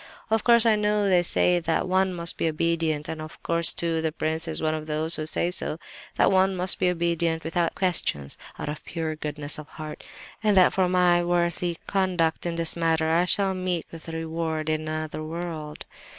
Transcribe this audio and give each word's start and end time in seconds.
"Of 0.31 0.43
course 0.43 0.65
I 0.65 0.75
know 0.75 1.07
they 1.07 1.21
say 1.21 1.59
that 1.59 1.87
one 1.87 2.11
must 2.11 2.35
be 2.35 2.47
obedient, 2.47 3.07
and 3.07 3.21
of 3.21 3.43
course, 3.43 3.71
too, 3.71 4.01
the 4.01 4.11
prince 4.11 4.47
is 4.47 4.59
one 4.59 4.73
of 4.73 4.87
those 4.87 5.15
who 5.15 5.27
say 5.27 5.51
so: 5.51 5.77
that 6.15 6.31
one 6.31 6.55
must 6.55 6.79
be 6.79 6.89
obedient 6.89 7.43
without 7.43 7.75
questions, 7.75 8.35
out 8.57 8.67
of 8.67 8.83
pure 8.83 9.15
goodness 9.15 9.59
of 9.59 9.67
heart, 9.67 10.03
and 10.43 10.57
that 10.57 10.73
for 10.73 10.89
my 10.89 11.23
worthy 11.23 11.77
conduct 11.85 12.47
in 12.47 12.55
this 12.55 12.75
matter 12.75 13.11
I 13.11 13.25
shall 13.25 13.53
meet 13.53 13.85
with 13.91 14.09
reward 14.09 14.69
in 14.71 14.87
another 14.87 15.21
world. 15.23 15.85